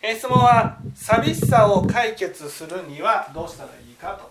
[0.00, 4.30] え質問は寂しさを解決するにはどうしたらいいかと。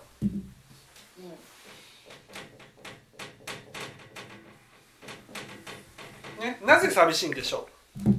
[6.40, 7.68] ね、なぜ寂しいんでしょ
[8.06, 8.10] う？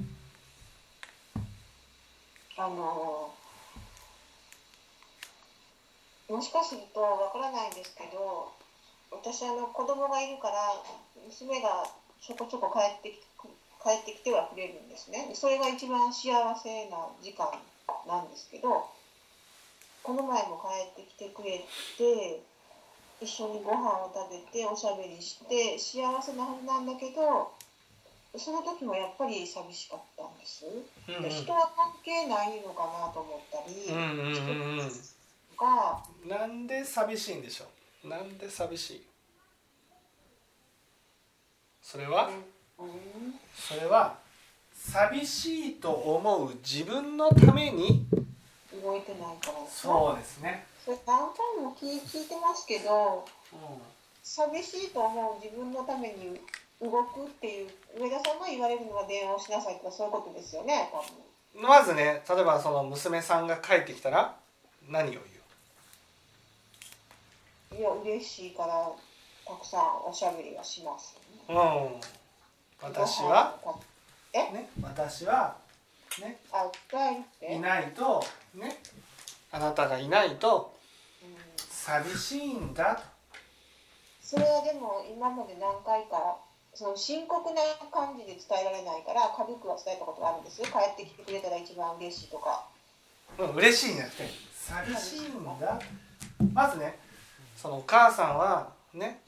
[2.57, 3.33] あの
[6.27, 8.51] もしかするとわからないんですけど
[9.09, 10.73] 私あの子供がいるから
[11.25, 11.87] 娘が
[12.21, 13.28] ちょこちょこ帰ってきて
[13.81, 15.31] 帰ってきてはくれるんですね。
[15.33, 17.47] それが一番幸せな時間
[18.07, 18.87] なんですけど
[20.03, 21.63] この前も帰ってきてくれ
[21.97, 22.41] て
[23.21, 27.51] 一緒にご飯を食べておしゃべりして幸せなはずなんだけど
[28.37, 30.65] その時もやっぱり寂しかったんです。
[31.07, 34.91] うんうん、で人は関係ないのかなと思ったり、うんうんうん、
[35.57, 37.65] がなんで寂しいんでしょ
[38.05, 38.07] う？
[38.07, 39.03] なんで寂しい？
[41.81, 42.43] それは、うん、
[43.55, 44.17] それは
[44.73, 48.05] 寂しいと思う自分のために。
[48.81, 50.65] 動いてないからそうですね。
[50.85, 53.59] それ何回も聞聞いてますけど、うん、
[54.23, 56.39] 寂しいと思う自分のために
[56.81, 61.67] 動くっていう上田さんが言われるのは電話をしなさいとかそういうことですよね多分。
[61.67, 64.35] まずね例えばその娘さんが帰ってきたら
[64.87, 65.11] 何を
[67.71, 67.81] 言う？
[67.81, 68.89] いや嬉しいから
[69.45, 71.17] たくさんおしゃべりはします、
[71.49, 71.55] ね、うん
[72.81, 73.55] 私は
[74.33, 75.55] え、ね、私は
[76.21, 76.65] ねあ
[77.45, 78.23] いないと
[78.55, 78.81] ね
[79.51, 80.73] あなたがいないと
[81.69, 83.01] 寂しいんだと、
[84.21, 86.37] それはでも今まで何回か
[86.73, 90.67] その深刻な感じで伝えられないから軽くは伝えたことがあるんですよ。
[90.67, 92.65] 帰ってきてくれたら一番嬉しいとか。
[93.37, 94.29] うん嬉しいんじゃなくて。
[94.53, 95.81] 寂しいんだ。
[96.53, 96.99] まずね
[97.57, 99.19] そのお母さんはね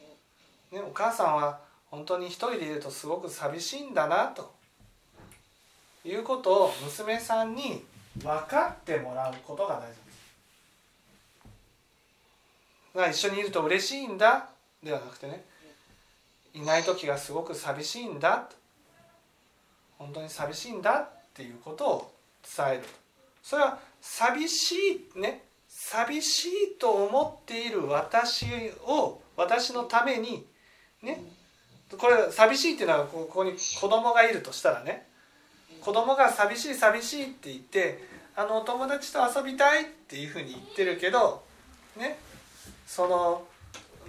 [0.71, 1.59] ねお母さんは
[1.91, 4.51] 本当に一人でいるとすごく寂しいんだなと。
[6.03, 7.83] いうことを娘さんに
[8.17, 10.01] 分かってもらうことが大事です。
[12.95, 14.49] だから一緒にいると嬉しいんだ
[14.81, 15.43] ではなくてね。
[16.53, 18.49] いない時がすごく寂しいんだ。
[19.97, 22.11] 本当に寂しいんだっていうことを
[22.57, 22.83] 伝える。
[23.43, 24.75] それは寂し
[25.15, 25.43] いね。
[25.69, 26.49] 寂しい
[26.79, 28.45] と思っている私
[28.85, 30.45] を私のために
[31.01, 31.21] ね。
[31.97, 35.05] これ寂しいっていうのはここに子供がいるとしたらね。
[35.81, 38.03] 子供が寂しい寂しいって言って
[38.35, 41.43] あのお友達と遊びたいっていうふうに言ってるけど
[41.97, 42.17] ね。
[42.87, 43.43] その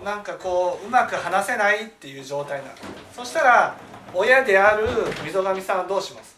[0.04, 2.74] なんかこううまく話せないっていう状態なの。
[3.14, 3.78] そしたら
[4.14, 4.86] 親である
[5.24, 6.36] 溝上さんはどうします？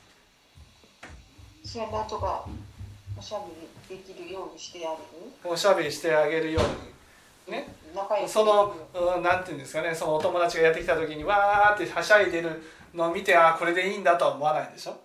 [1.65, 2.47] それなんとか
[3.19, 3.39] おしゃ
[3.89, 5.53] べりできるようにしてあげる？
[5.53, 6.69] おしゃべりしてあげるように
[7.49, 7.75] ね。
[8.27, 8.75] その
[9.21, 9.95] なんていうんですかね。
[9.95, 12.63] そのお友達がやってきた時にわーってはしゃいでる
[12.95, 14.97] のを見てあこれでいいんだとは思わないでしょ。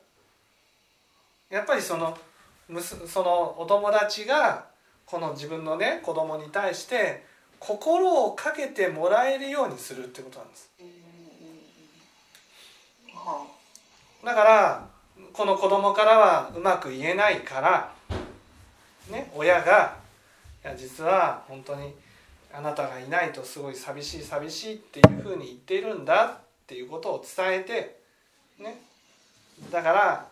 [1.49, 2.17] やっぱりその
[3.07, 4.65] そのお友達が
[5.05, 7.25] この自分のね子供に対して
[7.59, 10.69] 心をかけてもらえるようにするってことなんです。
[14.23, 14.87] だから
[15.33, 17.91] この子供からはうまく言えないから
[19.09, 19.95] ね親が
[20.63, 21.93] 「いや実は本当に
[22.51, 26.37] あなたがいないとすごい寂しい寂しい」っていうふうに言っているんだっ
[26.67, 27.99] ていうことを伝えて
[28.57, 28.81] ね。
[29.71, 30.27] だから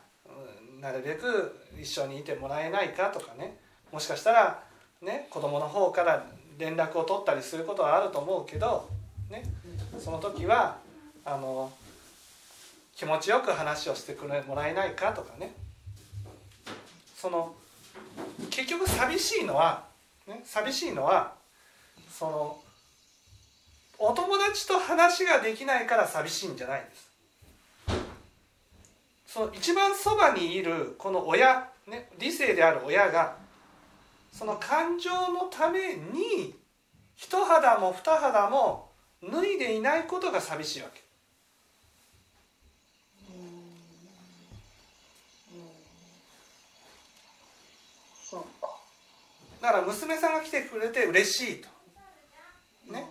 [0.80, 3.58] なるべく一緒にいてもらえないかとかね。
[3.92, 4.64] もしかしたら
[5.02, 6.26] ね子供の方から
[6.58, 8.90] 連絡を取ったりすることはあると思うけど、
[9.30, 9.44] ね、
[10.00, 10.78] その時は
[11.24, 11.72] あの
[12.96, 15.54] 気持ちよく話をしてくれもらえないかとかね。
[17.16, 17.56] その
[18.50, 19.86] 結局寂しいのは、
[20.28, 21.37] ね、寂しいのは
[22.18, 22.60] その
[24.00, 27.12] お友達と話ができないから寂しいんじゃないんです。
[29.28, 33.36] その一番そばにいるこの親、ね、理性である親が
[34.32, 36.56] その感情のために
[37.16, 38.90] 一肌も二肌も
[39.22, 41.04] 脱いでいないことが寂しいわけ。
[49.60, 50.34] だから娘さん。
[50.38, 51.77] が来てくれて嬉しいと。
[52.92, 53.08] ね。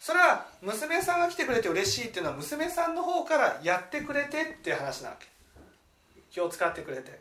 [0.00, 5.26] それは娘さんが来てくれて嬉しいっていうのは娘さんの方からやってくれてっていう話なわけ。
[6.30, 7.20] 気を使ってくれて。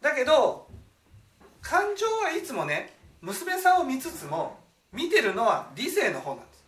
[0.00, 0.66] だけど
[1.60, 4.58] 感情はいつもね娘さんを見つつも
[4.92, 6.64] 見てるのは理性の方なんです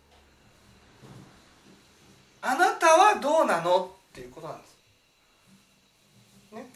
[2.41, 3.83] あなたはどうなの？
[3.83, 6.69] っていうことなんです、ね、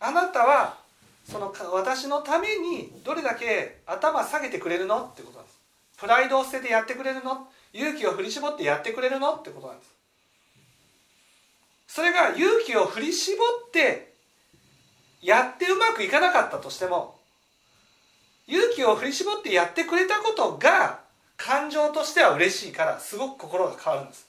[0.00, 0.81] あなたは
[1.30, 5.58] その私のためにどれだけ頭下げてくれるのってことなんです。
[5.98, 7.48] プライドを捨ててやってくれるの？
[7.72, 9.90] 勇気を振り絞ってやってくれるのってことなんです。
[11.86, 14.12] それが勇気を振り絞って
[15.22, 17.14] やってうまくいかなかったとしても
[18.48, 21.00] 勇気を振り絞ってやってくれたことが
[21.36, 24.26] 感情としては嬉しいからすごく心が変わるんです。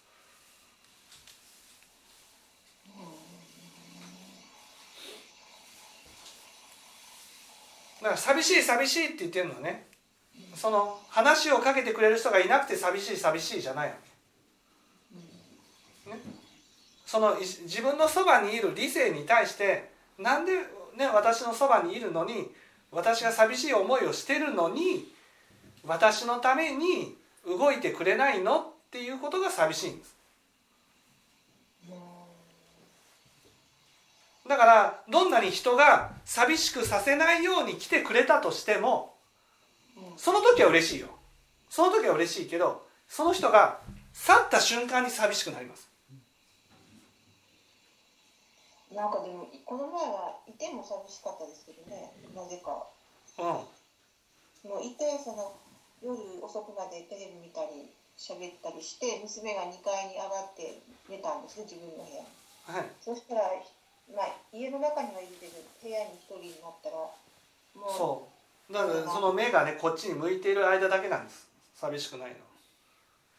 [8.03, 9.87] だから寂しい寂しいって言ってるのはね。
[10.55, 13.95] その話をかけてくれる人がいなくて寂しい寂しいじゃないわ
[16.05, 16.17] け、ね、
[17.05, 19.89] その自分のそばにいる理性に対して
[20.19, 20.53] なんで、
[20.95, 22.51] ね、私のそばにいるのに
[22.91, 25.11] 私が寂しい思いをしてるのに
[25.83, 27.15] 私のために
[27.45, 30.15] 動いてくれないのっていうことが寂しいんです。
[34.47, 39.15] だからどんなに人が寂しくさせないように来てくれたとしても
[40.17, 41.07] その時は嬉しいよ。
[41.69, 43.79] その時は嬉しいけどその人が
[44.13, 45.89] 去った瞬間に寂しくなります。
[48.93, 52.13] なんかでもこの前はいても寂しかったですけどね。
[52.35, 52.85] なぜか。
[53.39, 54.69] うん。
[54.69, 55.55] もういてその
[56.03, 60.77] 夜遅くまでテレビ見たり喋ったりして娘が2階に上がって
[61.09, 62.21] 寝たんですね自分の部屋。
[62.21, 62.27] に
[62.63, 62.87] はい。
[63.01, 63.51] そしたら、
[64.15, 67.11] まあ、家の中にはいるけど部屋に一人になったらも
[67.87, 68.27] うそ
[68.69, 68.73] う。
[68.73, 72.35] だからその目がねこっちに向いている間だけなんです寂しくないの。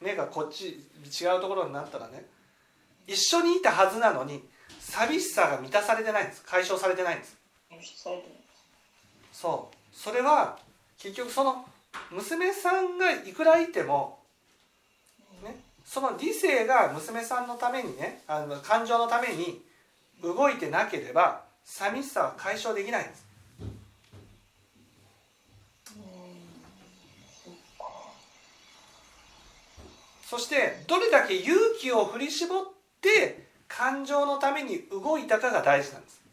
[0.01, 2.27] 目がこっち違うところになったらね。
[3.07, 4.43] 一緒にいたはずなのに
[4.81, 6.43] 寂しさが満たされてないんです。
[6.45, 7.37] 解消されてないんです。
[9.33, 9.97] そう。
[9.97, 10.59] それは
[10.99, 11.65] 結局その
[12.11, 14.19] 娘さんがいくらいても、
[15.45, 19.63] ね、その理性が娘さんのためにねあの感情のために
[20.23, 23.25] 動いてなければ寂しさは解消できないんです。
[27.45, 27.85] そっか
[30.27, 32.65] そしてどれだけ勇気を振り絞っ
[33.01, 36.25] て感情のために動いたかが大事なんです。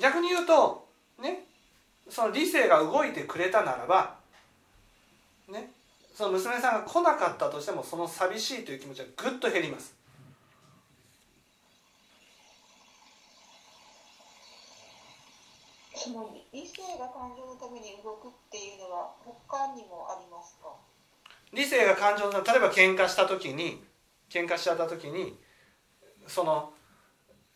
[0.00, 0.88] 逆に言うと
[1.20, 1.44] ね
[2.08, 4.16] その理性が動いてくれたならば
[5.48, 5.70] ね
[6.14, 9.94] その娘さんが来なかったとしてもその寂しいという気持ちはぐっと減ります。
[15.94, 20.68] その理性が感情のために動くっていうのは他にもありますか？
[21.52, 23.82] 理性が感情の例えば喧嘩した時に
[24.28, 25.38] 喧嘩しちゃった時に
[26.26, 26.72] その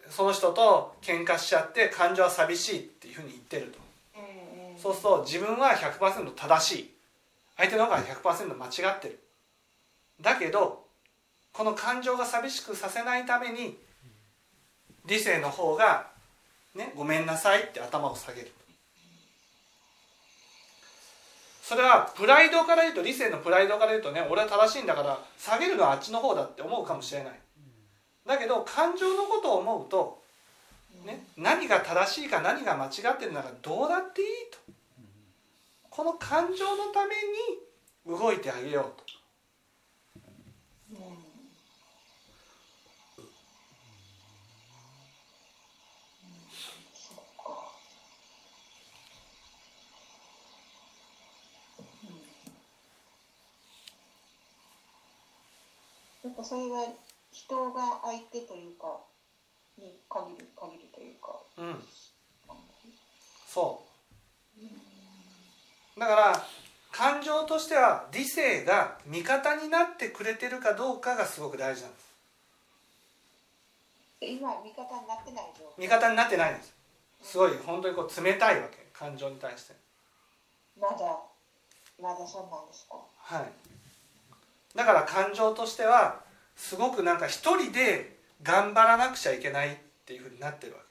[0.08, 3.78] その人と喧嘩しちゃって感情は寂しいっていうふうに言ってると。
[4.16, 6.95] うんうんそうすると自分は100%正しい
[7.56, 9.20] 相手の方が100%間違ってる。
[10.20, 10.86] だけど
[11.52, 13.78] この感情が寂しくさせないために
[15.06, 16.10] 理性の方が
[16.74, 18.52] 「ね、ごめんなさい」って頭を下げる。
[21.62, 27.40] それはプライドから言うと理性のプライドから言うとね俺は正しいんだから下げるのはあっちの方だって思うかもしれない。
[28.24, 30.22] だけど感情のことを思うと、
[31.04, 34.58] ね、何が正しいか何が間違ってるならどうだっていいと。
[35.96, 37.14] この感情のため
[38.12, 39.06] に動いてあげようと。
[56.22, 56.92] なんかそれは
[57.32, 59.00] 人が相手というか
[59.78, 61.40] に限る限るというか。
[61.56, 61.82] うん。
[63.48, 63.85] そう
[65.98, 66.42] だから
[66.92, 72.06] 感情としては理性が味方になってくれてるかどうかがすごく大事なんです。
[74.20, 75.44] で今味方になってない
[75.78, 76.74] 味方になってないんです。
[77.22, 78.86] すごい本当にこう冷たいわけ。
[78.92, 79.74] 感情に対して。
[80.80, 80.94] まだ
[82.00, 82.96] まだそうなんですか？
[83.18, 83.44] はい。
[84.76, 86.20] だから感情としては
[86.56, 89.76] すごくなんか一人で頑張らなくちゃいけないっ
[90.06, 90.86] ていうふうになってるわけ。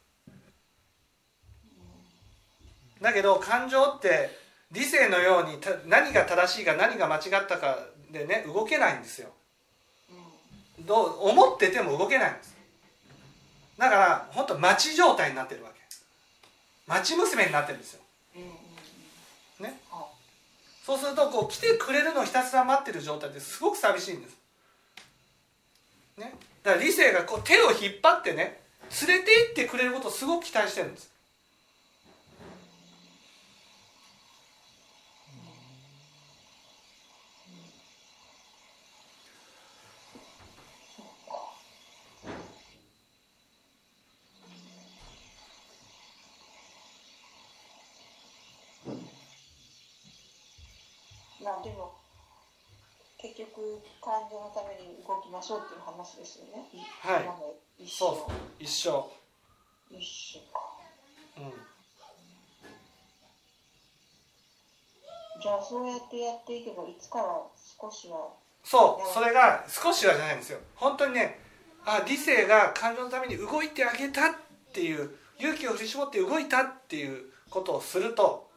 [3.02, 7.78] だけど感情って理性のようにた何が正しいか何が間違ったか
[8.12, 9.30] でね動けないんですよ。
[10.78, 10.86] うん。
[10.86, 12.56] どう思ってても動けないんです。
[13.78, 15.80] だから本当待ち状態になってるわけ。
[16.88, 18.02] 待ち娘になってるんですよ。
[19.60, 19.80] ね。
[19.90, 20.08] は
[20.86, 24.38] そうするとこう来てくれるのをひたすら待ってる状態ってすごく寂しいんです。
[26.18, 28.62] ね、だから理性がこう手を引っ張ってね
[29.08, 31.12] 連れて行ってくれることをすごく期待してるんです。
[51.44, 51.94] まあでも
[53.22, 53.80] 結局局
[54.36, 56.68] 感情のために動きましょうっていう話ですよね。
[57.00, 57.20] は
[57.80, 57.86] い。
[57.86, 58.16] 一う。
[58.60, 58.90] 一生。
[59.90, 60.76] 一生か。
[61.38, 61.54] うん。
[65.42, 68.34] じゃあそうやってやっていけばいつかは少しは。
[68.64, 69.14] そう。
[69.14, 70.60] それが少しはじゃないんですよ。
[70.76, 71.40] 本当にね
[71.86, 74.34] あ理性が感情のために動いてあげたっ
[74.74, 78.50] ていう勇気を振り絞って動いたっていうことをすると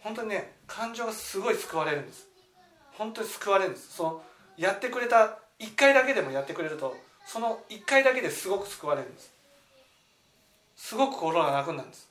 [0.00, 2.28] 本当にね感情がすごい救われるんです。
[2.98, 3.92] 本当に救われるんです。
[3.92, 4.22] その
[4.56, 9.32] やってくれた1回だけでもやってくれるとその1回だけですごく救われるんです。
[10.76, 12.08] すごく心が楽になるんです。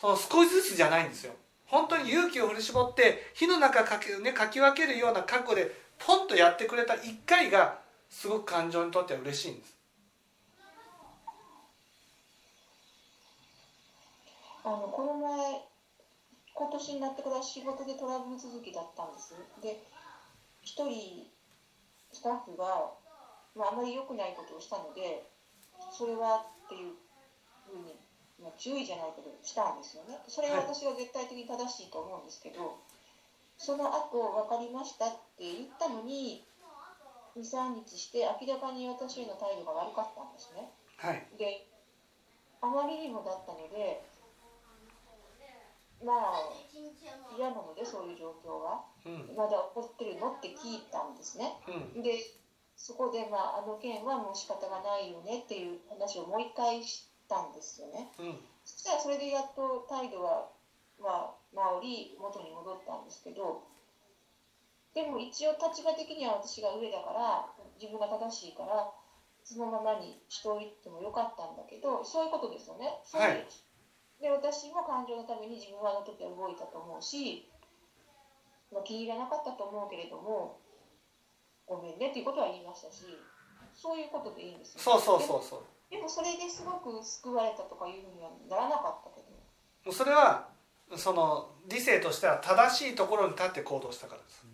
[0.00, 1.34] その少しずつじゃないんですよ。
[1.66, 7.78] 本当に勇気を振り絞って火の中かけ、ね、かき分けるような覚悟でポンとやってくれた1回が
[8.10, 9.74] すごく感情にとっては嬉しいんです。
[14.64, 15.13] あのこの
[16.54, 19.34] 今年になってから仕事でトラブル続きだったんです。
[19.60, 19.82] で
[20.62, 21.26] 一人
[22.12, 22.94] スタッフが、
[23.58, 25.26] まあ、あまり良くないことをしたので
[25.90, 26.94] それはっていう
[27.66, 27.98] ふうに、
[28.40, 30.22] まあ、注意じゃないけどしたんですよね。
[30.28, 32.78] それは私は絶対的に正しいと思うんですけど、
[33.58, 36.46] その後分かりましたって言ったのに
[37.36, 40.70] 23日して明らかに私への態度が悪かったんですね。
[40.96, 41.26] はい。
[41.36, 41.66] で
[42.62, 44.00] あまりにもだったので
[46.04, 46.40] まあ
[47.36, 51.56] 嫌なのでそういう状況はうんまだ起こってるのって聞いたんですね
[51.96, 52.20] うんで
[52.76, 60.48] そこで、まあ、あの件はもう仕方がないよねっていう話をもう一回したんですよねうんそしたらそれでやっと態度は、
[61.00, 63.62] まあ、治り元に戻ったんですけど
[64.94, 67.46] でも一応立場的には私が上だから
[67.80, 68.90] 自分が正しいから
[69.44, 72.98] そのままにしておいてもよかったんだけどそういうことですよね。
[73.04, 73.44] そうはい
[74.24, 77.44] で私も感情のために自分はあの時は動いたと思うし、
[78.72, 80.56] まあ、気に入らなかったと思うけれども
[81.68, 83.04] ごめんねっていうことは言いましたし
[83.76, 85.60] そういうことでいいんですよ、そうそうそうそう。
[85.90, 89.34] でもそれですごく救われたとかいうふうにはならなかったけど。
[89.34, 90.48] もうそれは
[90.96, 94.46] その理性としては正しいところに立って行動したからです。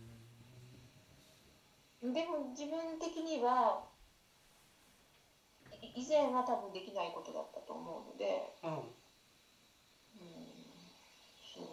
[2.02, 3.84] でも自分的には
[5.82, 10.26] い以前は多分できないことだったと思うので、うんうん、
[11.54, 11.66] そう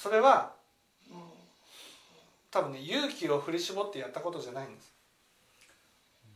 [0.00, 0.52] それは
[1.10, 1.18] うん
[2.52, 4.92] 多分ね勇気を振り絞ってやったことじゃないんです。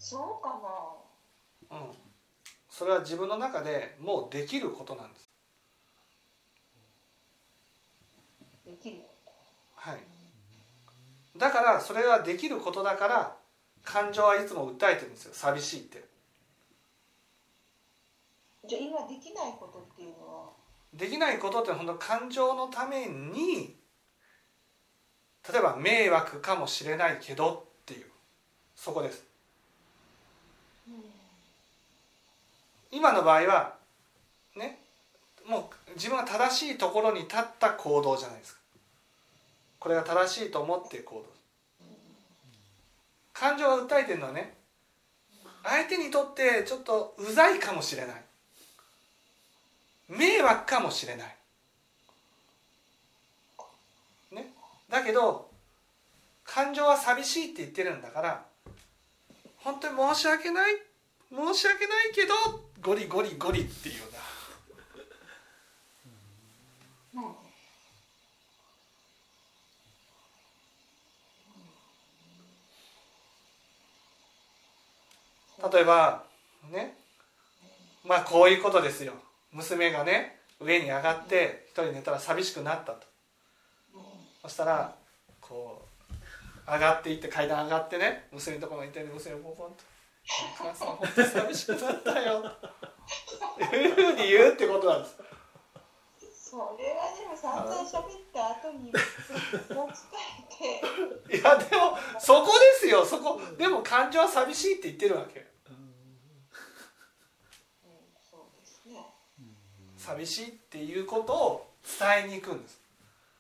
[0.01, 0.59] そうか
[1.71, 1.79] な。
[1.79, 1.87] うん。
[2.69, 5.31] それは自分の中でもうできることなんです。
[8.67, 9.03] できる。
[9.77, 9.99] はい。
[11.39, 13.37] だからそれはできることだから
[13.85, 15.35] 感情はいつも訴えてるんですよ。
[15.35, 16.03] 寂しいって。
[18.67, 20.62] じゃあ今できないことっていうのは
[20.93, 23.75] できないことって本当感情のために
[25.51, 28.07] 例えば迷惑かもしれないけどっていう
[28.77, 29.25] そこです。
[32.91, 33.75] 今の場合は
[34.55, 34.79] ね
[35.47, 38.61] もう自分が正しいところに立った行動じゃないですか。
[39.79, 41.25] これが正しいと思って行動。
[43.33, 44.55] 感情が訴えてるのはね
[45.65, 48.23] 相手にとってちょっとうざいかもしれない。
[50.13, 51.37] 迷惑かもしれない。
[54.33, 54.53] ね。
[54.91, 55.51] だけど
[56.45, 58.45] 感情は寂しいって言ってるんだから
[59.57, 60.75] 本当に申し訳ない
[61.31, 62.35] 申し訳ないけど
[62.83, 64.19] ゴリゴリゴリっていうな。
[75.73, 76.25] 例えば
[76.71, 76.97] ね。
[78.05, 79.13] まあこういうことですよ。
[79.53, 83.07] 娘がね上に上がって一人寝たら寂しくなったと。
[84.43, 84.95] そしたら
[85.41, 89.85] こう上がっていって階段上がってね娘のところにいて娘をポンポンと
[90.61, 92.43] 「お母さん本当に寂しくなったよ」
[93.67, 95.17] っていうふうに言うってことなんです。
[96.53, 98.99] それはでも散々喋った後に持ち
[100.11, 100.17] 帰
[100.55, 101.37] って。
[101.39, 103.07] いやでもそこですよ。
[103.07, 105.41] そこでも感情は寂しいって言ってるわけ
[105.71, 105.95] うん
[108.31, 109.07] そうですね
[110.05, 112.81] 寂しいっていうことを伝えに行くんです。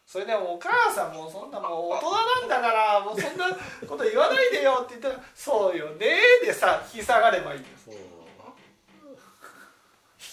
[0.07, 3.49] それでお母さんもそんなもう大人なんだからもうそんな
[3.89, 7.91] こと言わないでよって言ったら「そうよね」でさ引き下がればいいんです。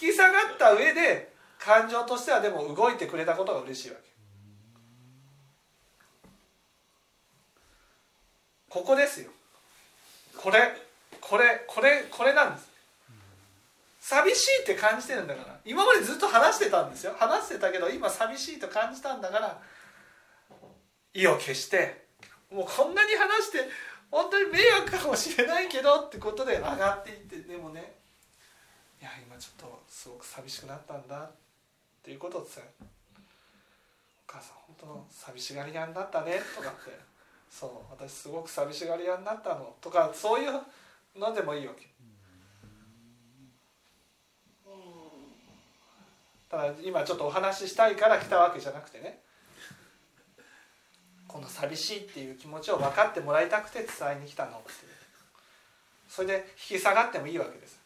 [0.02, 4.02] 引き下がった上で感情としてはでも動いてくれたことが嬉しいわけ。
[8.68, 9.30] ここですよ。
[10.36, 10.76] これ
[11.20, 12.68] これこれこれなんです。
[14.00, 15.59] 寂しいって感じてるんだから。
[15.70, 17.14] 今までずっと話してたんですよ。
[17.16, 19.62] 話してたけど今寂しいと感じたんだから
[21.14, 22.06] 意を決して
[22.50, 23.58] もうこんなに話して
[24.10, 27.92] 本当に迷惑かもしれないけどってことで上がっていってでもね
[29.00, 31.30] いや今ちょっとすごく寂しくなったんだっ
[32.02, 32.84] ていうことを伝え
[34.28, 36.98] お母さん本当寂しがり屋になったねとかって
[37.48, 40.52] そう私すごく寂しがり屋になったのとかそういう
[41.16, 41.86] のでもいいわけ。
[46.50, 49.20] ただ今ちょっとお話ししたいから来たわけじゃなくてね。
[51.28, 53.88] この寂しいっていう気持ちを分かってもらいたくて伝
[54.18, 54.74] えに来たのっていう。
[56.08, 57.78] それで引き下がってもいいわけです。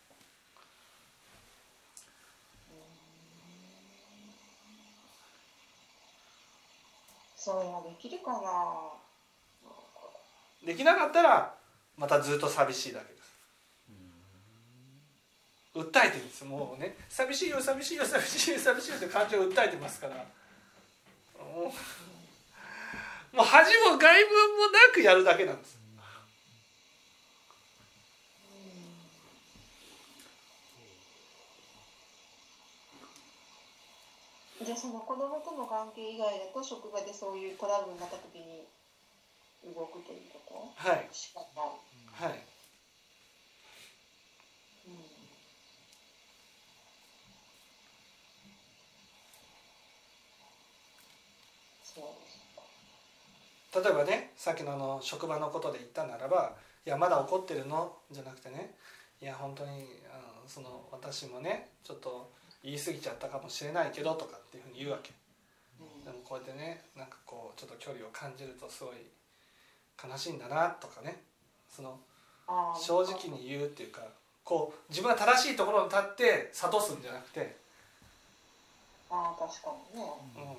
[7.37, 8.39] そできるかな。
[10.67, 11.55] できなかったら
[11.99, 13.14] またずっと寂しいだけ
[15.75, 16.97] 訴えてるんですもうね。
[17.09, 20.25] 寂しいよ寂しいよ寂しいよ寂しいよって感情を訴えてますから。
[21.45, 21.73] も
[23.43, 25.77] う恥も外文もなくやるだけなんです。
[34.65, 38.65] じゃあその子供との関係以外だと職場でそういうトラブルになった時に
[39.75, 40.89] 動くということ？
[40.89, 42.45] はい、はい
[44.87, 44.97] うん
[51.83, 56.53] そうですか例えばねさっきのあの職場のことで言ったならば
[56.87, 58.75] 「いやまだ怒ってるの?」じゃなくてね
[59.21, 62.31] 「いや本当にあのその私もねちょっと
[62.63, 65.13] 言い過ぎちゃったかもしれないけど」とかっていうふうに言うわけ。
[65.81, 66.05] うん。
[66.05, 68.97] でもこうやってねなんかこうちょっと距離を感じるとすごい
[70.03, 71.23] 悲しいんだなとかね。
[71.71, 71.99] その
[72.79, 74.03] 正直に言うっていうか
[74.45, 77.57] こう自分が正しいところに立って諭すんじゃなくて、
[79.11, 80.13] あー確かにね。
[80.37, 80.57] うん、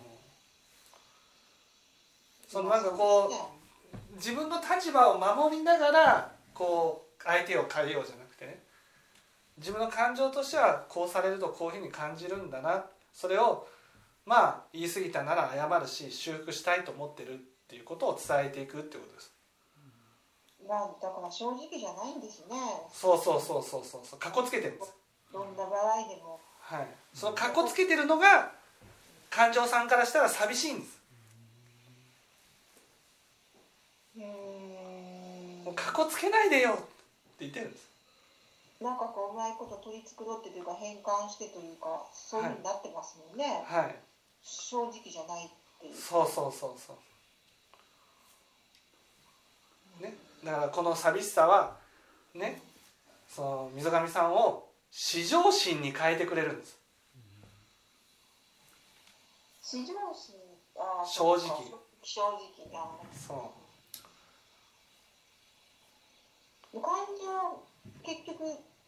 [2.47, 3.51] そのなんかこ
[4.13, 8.59] う自分の立場を守りながらこう相手を変えようじゃなくてね。
[9.57, 12.85] 自分の感情としてはこうされるとこういうふうに感じるんだな。
[13.13, 13.67] それを
[14.25, 19.31] まあ言い過ぎたなら謝るし修復したいと思ってるっていうことを伝えていくってことです。
[20.67, 22.55] まあだから正直じゃないんですね。
[22.91, 24.19] そうそうそうそうそうそう。
[24.19, 24.93] かっこつけてるんです。
[25.31, 26.39] どんな場合でも。
[26.59, 26.87] はい。
[27.13, 28.51] そのかっこつけてるのが
[29.29, 30.95] 感情さんからしたら寂しいんですうーん
[34.17, 36.83] もうかっこつけないでよって
[37.39, 37.89] 言ってるんです。
[38.81, 43.95] なんかこううまいこと取り繕ってというか変換してというかそういうふうになってますもんね、はい。
[44.43, 45.49] 正直じゃないっ
[45.79, 45.95] ていう。
[45.95, 46.93] そうそうそうそ
[49.99, 50.03] う。
[50.03, 50.13] ね。
[50.43, 51.77] だからこの寂しさは
[52.33, 52.61] ね
[53.27, 56.77] その溝上さんを至上心に変えてくれるんです。
[59.61, 60.35] 至上心？
[60.77, 61.39] あー正直。
[62.05, 63.64] そう
[66.81, 67.25] 感情
[68.03, 68.43] 結局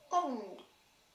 [0.09, 0.37] 多分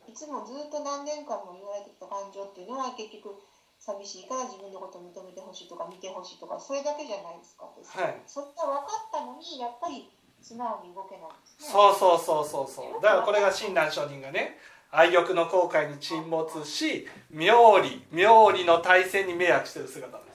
[0.06, 3.38] いつもずっと何年間も言われてきた感情っていうのは結局
[3.78, 8.22] 寂しいから自分のことを認めてほしいとか見てほしいとかそれだけじゃないですか、はい。
[8.26, 10.06] そんな分かったのにやっぱり
[10.40, 13.02] 素直に動けないそうそうそうそうそう。
[13.02, 14.58] だからこれが親鸞上人がね
[14.90, 20.32] 愛欲の航海に沈没し妙理妙理の体制に迷惑してる姿です。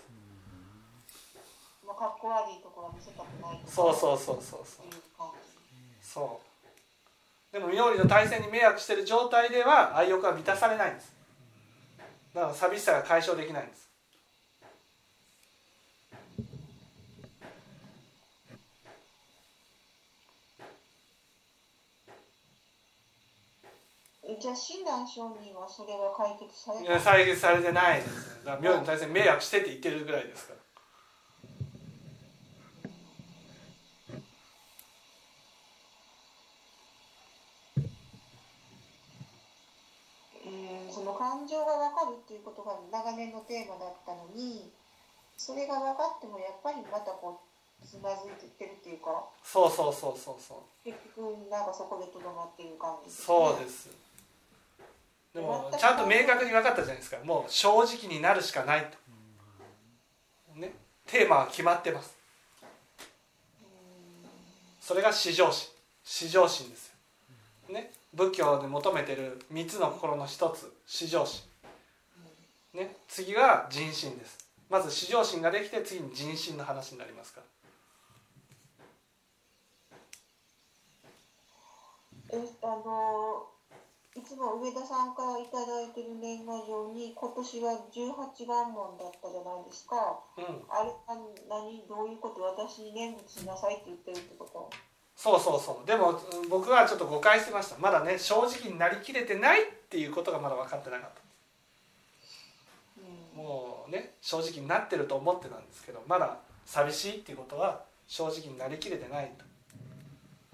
[1.86, 4.92] まあ、かっこ悪いところは見せたくないそうそうそうそうそういう。
[4.92, 5.07] 感
[6.18, 6.42] そ
[7.54, 7.54] う。
[7.54, 11.14] でも妙理の体制に迷惑してる状態では愛欲は満たされないんです。
[12.34, 13.88] だから寂しさが解消できないんです。
[24.28, 28.36] じじゃあ親鸞上人はそれは解決されいたや再現されてないです。
[28.36, 30.58] ねだから妙理に対して迷惑してって言ってるぐらいですから
[40.48, 44.70] うんその感情が分かるっていうことが長年のテーマだったのに
[45.36, 50.58] それが分かってもやっぱりまたこうつまずいていってるっていうかそうそうそうそうそう。
[50.84, 53.90] 結局なんかそこでとどまっている感じそうです。
[55.34, 57.18] でもちゃんと明確に分かったじゃないですか。
[57.24, 60.60] もう正直になるしかないと。
[60.60, 60.74] ね。
[61.06, 62.16] テーマは決まってます。
[64.82, 65.70] それが至上心。
[66.04, 66.88] 至上心です
[67.68, 71.44] よ、ね、仏教で求めてる3つの心の一つ至上心、
[72.74, 74.40] ね、次は人心です。
[74.72, 77.46] まず至上心ができて次に人心の話になりますから。
[82.30, 83.48] えあの
[84.16, 90.20] いつも上田さんからいただいてる年賀状に今年は18願文だったじゃないですか。
[90.36, 90.44] うん。
[90.68, 92.42] あれは何どういうこと？
[92.42, 94.70] 私に念仏しなさいって言ってるってこと？
[95.18, 95.88] そうそうそう。
[95.88, 97.78] でもうん僕はちょっと誤解してました。
[97.80, 101.22] まだね正直になりきれてないっていうことがまだ分かってなかった。
[103.02, 103.44] うん。
[103.44, 109.44] もうね正直になってると思ってたんですけどまだ寂しいっていうことは正直になりきれてないと。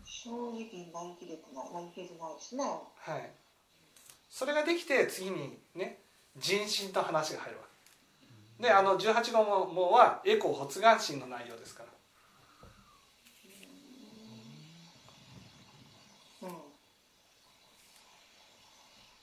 [0.05, 1.73] 正直になりきれてない。
[1.73, 2.63] なりきれてないですね。
[2.63, 3.31] はい。
[4.29, 5.99] それができて次にね
[6.39, 7.65] 人心と話が入るわ
[8.57, 8.63] け。
[8.63, 11.89] であの18号ももはエコ発願心の内容ですから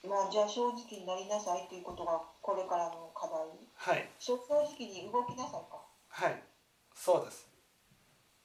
[0.11, 3.47] まあじゃあ正直になりなさいということがこれからの課題。
[3.75, 4.09] はい。
[4.19, 5.79] 正直に動きなさいか。
[6.09, 6.43] はい。
[6.93, 7.47] そうです。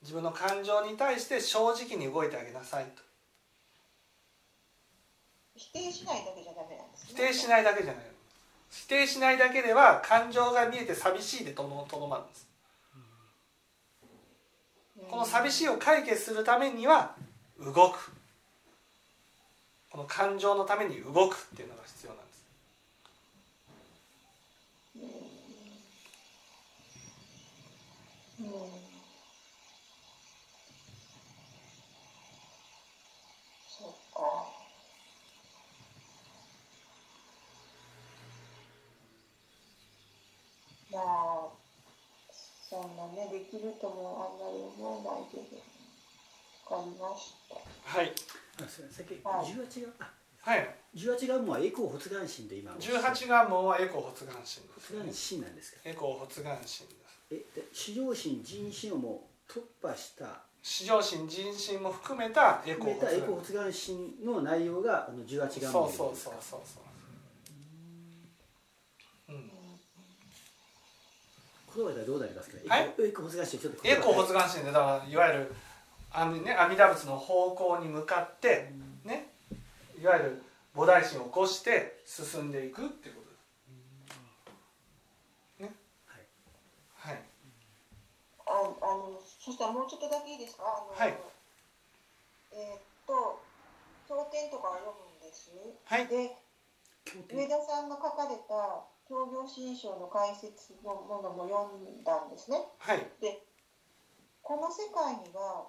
[0.00, 3.02] 自分の感情に対して正直に動いてあげなさいと。
[5.56, 7.08] 否定しないだけじゃダメなんですね。
[7.08, 8.04] 否定しないだけじゃない。
[8.70, 12.46] 否定しないだけでは感情が見えて寂しいでとどとどまるんです。
[15.10, 17.16] この寂しいを解決するためには
[17.58, 18.12] 動く
[19.96, 22.44] この感情のために動くっていうのが必要なんです。
[33.66, 34.20] そっか。
[40.92, 41.48] まあ
[42.68, 45.56] そんなねできるともあんまり思えないけど。
[46.76, 47.45] わかりました。
[47.86, 48.12] はい。
[48.58, 49.06] あすいません。
[49.06, 50.10] さっきはい18願あ
[50.50, 50.74] はい。
[50.94, 52.72] 18願文はエコー発願心で今。
[52.72, 54.92] 18願文はエコ発願心です。
[54.92, 55.80] 発願心なんですか？
[55.84, 56.98] エコ発願心です。
[57.30, 60.42] えで至上心人心をもう突破した。
[60.62, 66.80] 至上心人心も含めたエコ含めたエコー発発願心の内容があの18願願そうそうそうそうそ
[69.30, 69.50] ううん。
[71.76, 72.56] 言葉ではどうなりますか？
[72.56, 72.82] ね、はい。
[72.86, 75.54] エコエコ発願心ちょっとエコ発願心でだからいわゆる
[76.12, 78.72] あの、ね、阿弥陀仏の方向に向かって
[79.04, 79.32] ね
[80.00, 80.42] いわゆる
[80.74, 83.26] 菩提心を起こして進んでいくっていうこと。
[83.30, 83.36] で
[85.58, 85.74] すね。
[86.94, 87.18] はい。
[88.46, 90.64] ああのそしたらもうちょっとだけいいですか？
[90.64, 91.14] あの、はい。
[92.52, 93.40] えーっと
[94.08, 95.50] 経典とかを読むんです
[95.84, 96.06] はい。
[96.06, 96.36] で
[97.32, 102.64] 上田さんが書かれた教行新書の解説のものも読んだんですね。
[102.78, 103.06] はい。
[103.20, 103.42] で
[104.42, 105.66] この世界には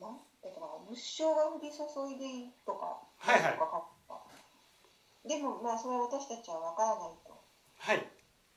[0.00, 5.28] なんていうかな仏性が降り注いでいるとかはいはい。
[5.28, 7.38] でもまあそれは私たちは分からないと。
[7.78, 8.06] はい。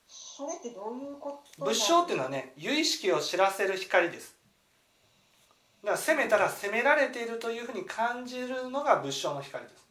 [0.07, 4.35] それってどういうこと仏性っていうのはね由意識を知らせる光です。
[5.83, 9.81] だから攻めたら攻められているというふうに感じるのが仏性の光です。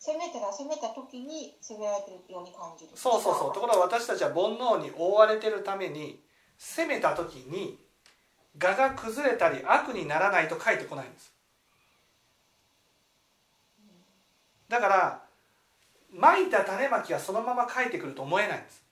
[0.00, 2.90] 攻めたら攻めた時に攻められてるように感じる。
[2.94, 3.54] そうそうそう。
[3.54, 6.20] ところが私たちは煩悩に覆われてるために
[6.58, 7.78] 攻めた時に
[8.62, 11.32] 我が崩れたり悪にならないと書いてこないんです。
[14.68, 15.22] だから
[16.12, 18.82] まいた種まきがそのまま書いてくると思えないんです。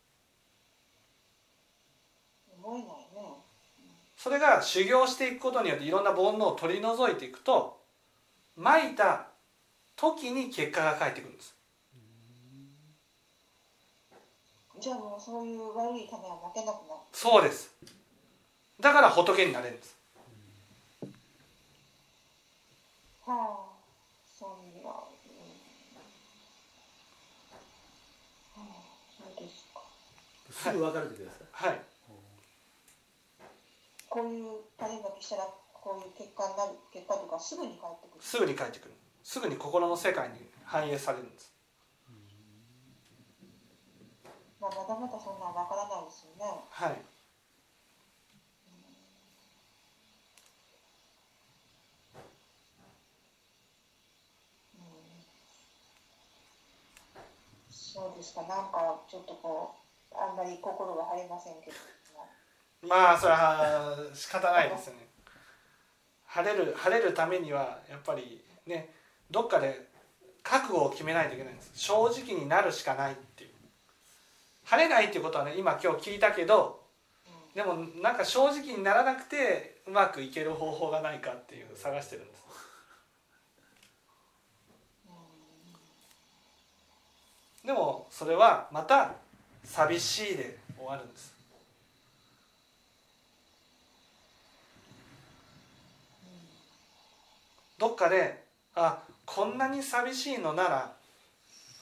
[4.17, 7.81] それが修行していくことによっていろんな煩悩を取り除いていくと
[8.57, 9.27] まいた
[9.97, 11.55] 時に結果が返ってくるんです。
[14.81, 17.01] じゃあもうそういう悪い種は負けなくなる。
[17.13, 17.71] そうです
[18.83, 19.97] だから仏になれるんです。
[23.25, 23.79] はあ
[24.27, 25.05] そういうのは、
[28.57, 28.61] あ、
[29.17, 29.81] そうですか。
[30.51, 31.81] すぐ分かるってことですか、はい。
[34.09, 38.21] こういう種まきしたらこういう結果になる結果とかすぐに返ってくる。
[38.21, 38.95] すぐに返ってくる。
[39.23, 41.55] すぐに心の世界に反映されるんです。
[44.61, 46.65] まあ、まだまだそんなんわからないですよね。
[46.69, 47.22] はい
[58.23, 58.43] ですか。
[58.43, 59.75] なんかちょっとこ
[60.13, 61.77] うあんまり心が晴れませんけど。
[62.89, 65.09] まあそれは仕方ないですよね。
[66.25, 68.89] 晴れる晴れるためにはやっぱりね
[69.31, 69.89] どっかで
[70.43, 71.73] 覚悟を決めないといけないんです。
[71.75, 73.51] 正直になるしかないっていう。
[74.65, 76.81] 晴れないっていうことはね今今日聞いたけど
[77.55, 82.42] うでもなんか正直にならなくてうまくいける方法がないかっていう探してるんです
[87.65, 89.13] でもそれはまた
[89.65, 91.33] 寂しいで終わるんです。
[97.79, 98.45] どっかで
[98.75, 100.93] あこんなに寂しいのなら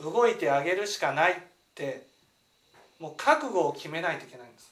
[0.00, 1.36] 動いてあげるしかないっ
[1.74, 2.06] て
[2.98, 4.69] もう覚悟を決めないといけないんです。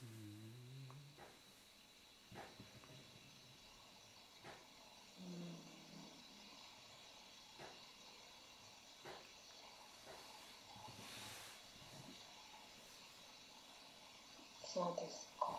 [14.79, 15.59] そうですか。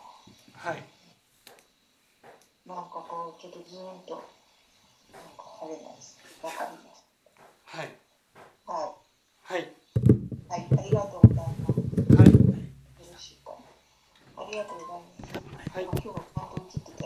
[0.54, 0.82] はい。
[2.66, 4.14] なんかこうちょっとずーと
[5.12, 6.16] なんか晴れないです。
[6.42, 7.04] わかります。
[7.64, 7.88] はい。
[8.64, 8.94] は
[9.52, 9.58] い。
[9.58, 9.72] はい。
[10.48, 10.66] はい。
[10.72, 12.16] ありがとうございます。
[12.16, 12.32] はい。
[12.32, 12.38] よ
[13.12, 13.52] ろしいか
[14.38, 15.74] ありがとうございます。
[15.74, 16.29] はい、はい